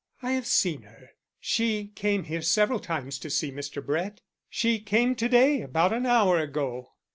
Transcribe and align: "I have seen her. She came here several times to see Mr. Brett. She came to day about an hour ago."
"I 0.23 0.31
have 0.31 0.47
seen 0.47 0.81
her. 0.81 1.11
She 1.39 1.89
came 1.93 2.23
here 2.23 2.41
several 2.41 2.79
times 2.79 3.19
to 3.19 3.29
see 3.29 3.51
Mr. 3.51 3.85
Brett. 3.85 4.19
She 4.49 4.79
came 4.79 5.13
to 5.13 5.29
day 5.29 5.61
about 5.61 5.93
an 5.93 6.07
hour 6.07 6.39
ago." 6.39 6.93